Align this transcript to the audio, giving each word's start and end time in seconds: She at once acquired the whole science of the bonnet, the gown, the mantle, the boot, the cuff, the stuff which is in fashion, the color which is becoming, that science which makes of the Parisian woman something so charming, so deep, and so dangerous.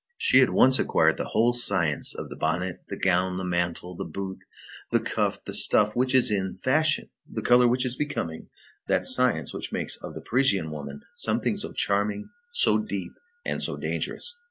She 0.17 0.41
at 0.41 0.49
once 0.49 0.79
acquired 0.79 1.17
the 1.17 1.25
whole 1.27 1.53
science 1.53 2.15
of 2.15 2.31
the 2.31 2.35
bonnet, 2.35 2.77
the 2.89 2.97
gown, 2.97 3.37
the 3.37 3.43
mantle, 3.43 3.95
the 3.95 4.03
boot, 4.03 4.39
the 4.89 4.99
cuff, 4.99 5.43
the 5.45 5.53
stuff 5.53 5.95
which 5.95 6.15
is 6.15 6.31
in 6.31 6.57
fashion, 6.57 7.11
the 7.31 7.43
color 7.43 7.67
which 7.67 7.85
is 7.85 7.95
becoming, 7.95 8.47
that 8.87 9.05
science 9.05 9.53
which 9.53 9.71
makes 9.71 9.97
of 10.03 10.15
the 10.15 10.21
Parisian 10.21 10.71
woman 10.71 11.01
something 11.13 11.55
so 11.55 11.71
charming, 11.71 12.31
so 12.51 12.79
deep, 12.79 13.13
and 13.45 13.61
so 13.61 13.77
dangerous. 13.77 14.39